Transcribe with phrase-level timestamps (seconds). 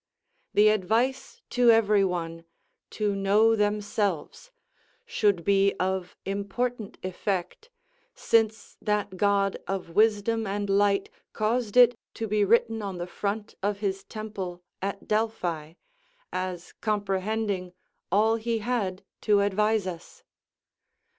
[0.55, 2.43] The advice to every one,
[2.89, 4.49] "to know themselves,"
[5.05, 7.69] should be of important effect,
[8.15, 13.53] since that god of wisdom and light' caused it to be written on the front
[13.61, 15.73] of his temple, [At Delphi]
[16.33, 17.73] as comprehending
[18.11, 20.23] all he had to advise us.